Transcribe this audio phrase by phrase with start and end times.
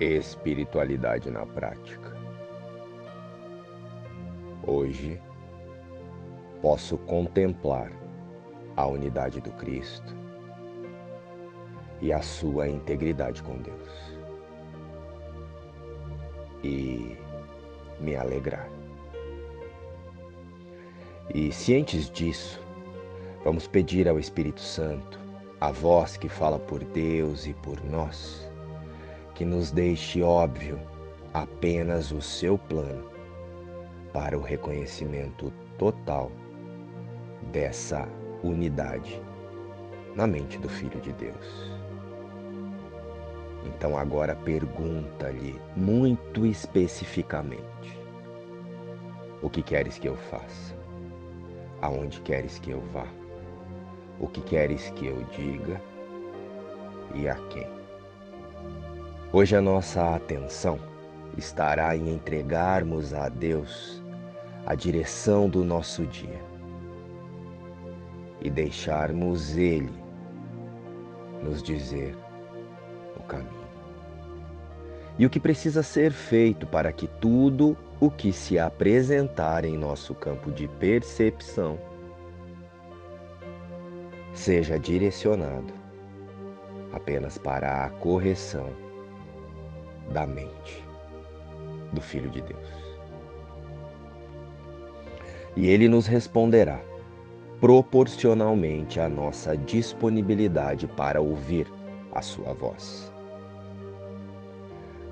[0.00, 2.16] Espiritualidade na prática.
[4.66, 5.20] Hoje
[6.62, 7.92] posso contemplar
[8.76, 10.16] a unidade do Cristo
[12.00, 14.14] e a sua integridade com Deus
[16.64, 17.14] e
[18.00, 18.70] me alegrar.
[21.34, 22.58] E cientes disso,
[23.44, 25.20] vamos pedir ao Espírito Santo,
[25.60, 28.49] a voz que fala por Deus e por nós,
[29.40, 30.78] que nos deixe óbvio
[31.32, 33.10] apenas o seu plano
[34.12, 36.30] para o reconhecimento total
[37.50, 38.06] dessa
[38.44, 39.18] unidade
[40.14, 41.72] na mente do Filho de Deus.
[43.64, 47.98] Então agora pergunta-lhe muito especificamente:
[49.40, 50.76] O que queres que eu faça?
[51.80, 53.06] Aonde queres que eu vá?
[54.20, 55.80] O que queres que eu diga?
[57.14, 57.80] E a quem?
[59.32, 60.76] Hoje a nossa atenção
[61.38, 64.02] estará em entregarmos a Deus
[64.66, 66.42] a direção do nosso dia
[68.40, 69.92] e deixarmos Ele
[71.44, 72.16] nos dizer
[73.16, 73.70] o caminho.
[75.16, 80.12] E o que precisa ser feito para que tudo o que se apresentar em nosso
[80.12, 81.78] campo de percepção
[84.34, 85.72] seja direcionado
[86.92, 88.89] apenas para a correção
[90.10, 90.84] da mente
[91.92, 92.80] do Filho de Deus.
[95.56, 96.80] E ele nos responderá
[97.60, 101.66] proporcionalmente à nossa disponibilidade para ouvir
[102.12, 103.12] a sua voz.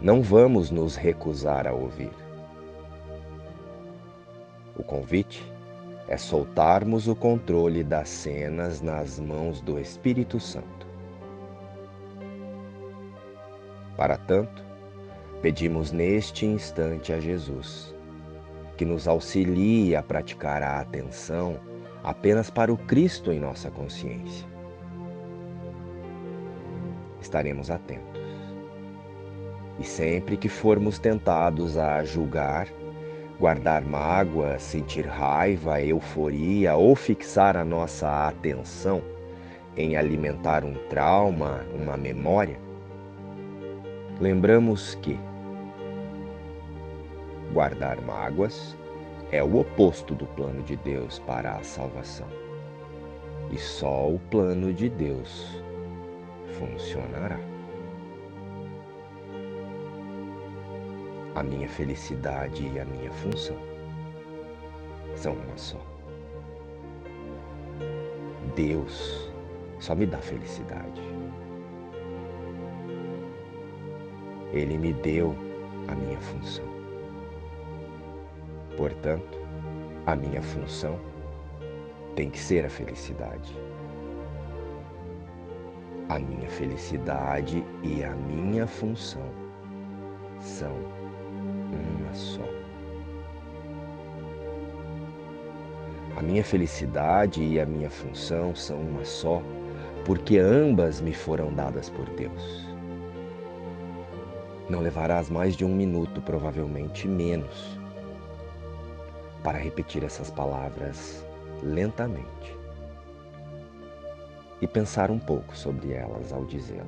[0.00, 2.12] Não vamos nos recusar a ouvir.
[4.76, 5.44] O convite
[6.06, 10.86] é soltarmos o controle das cenas nas mãos do Espírito Santo.
[13.96, 14.67] Para tanto,
[15.40, 17.94] pedimos neste instante a Jesus
[18.76, 21.58] que nos auxilie a praticar a atenção
[22.02, 24.46] apenas para o Cristo em nossa consciência.
[27.20, 28.22] Estaremos atentos.
[29.80, 32.68] E sempre que formos tentados a julgar,
[33.38, 39.02] guardar mágoa, sentir raiva, euforia ou fixar a nossa atenção
[39.76, 42.58] em alimentar um trauma, uma memória,
[44.20, 45.18] lembramos que
[47.52, 48.76] guardar mágoas
[49.30, 52.26] é o oposto do plano de Deus para a salvação.
[53.50, 55.62] E só o plano de Deus
[56.58, 57.38] funcionará.
[61.34, 63.56] A minha felicidade e a minha função
[65.14, 65.80] são uma só.
[68.56, 69.32] Deus
[69.78, 71.00] só me dá felicidade.
[74.52, 75.34] Ele me deu
[75.88, 76.64] a minha função.
[78.76, 79.38] Portanto,
[80.06, 80.98] a minha função
[82.14, 83.56] tem que ser a felicidade.
[86.08, 89.28] A minha felicidade e a minha função
[90.40, 92.48] são uma só.
[96.16, 99.42] A minha felicidade e a minha função são uma só,
[100.04, 102.77] porque ambas me foram dadas por Deus.
[104.68, 107.78] Não levarás mais de um minuto, provavelmente menos,
[109.42, 111.24] para repetir essas palavras
[111.62, 112.56] lentamente
[114.60, 116.86] e pensar um pouco sobre elas ao dizê-las.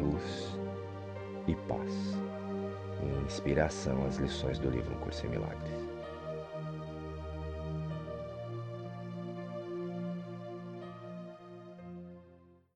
[0.00, 0.58] Luz
[1.48, 2.16] e paz.
[3.24, 5.75] Inspiração às lições do livro Um Curso em Milagres.